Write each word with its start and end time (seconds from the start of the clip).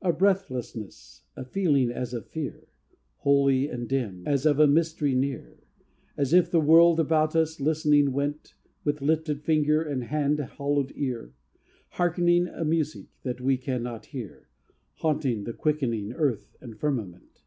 A 0.00 0.12
breathlessness, 0.12 1.22
a 1.34 1.44
feeling 1.44 1.90
as 1.90 2.14
of 2.14 2.28
fear, 2.28 2.68
Holy 3.16 3.68
and 3.68 3.88
dim, 3.88 4.22
as 4.24 4.46
of 4.46 4.60
a 4.60 4.68
mystery 4.68 5.12
near, 5.12 5.58
As 6.16 6.32
if 6.32 6.52
the 6.52 6.60
World, 6.60 7.00
about 7.00 7.34
us, 7.34 7.58
listening 7.60 8.12
went, 8.12 8.54
With 8.84 9.02
lifted 9.02 9.42
finger 9.42 9.82
and 9.82 10.04
hand 10.04 10.38
hollowed 10.38 10.92
ear, 10.94 11.34
Harkening 11.88 12.46
a 12.46 12.64
music, 12.64 13.08
that 13.24 13.40
we 13.40 13.56
can 13.56 13.82
not 13.82 14.06
hear, 14.06 14.46
Haunting 14.98 15.42
the 15.42 15.52
quickening 15.52 16.12
earth 16.12 16.54
and 16.60 16.78
firmament. 16.78 17.42